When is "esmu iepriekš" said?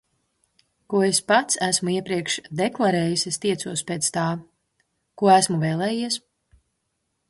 1.67-2.39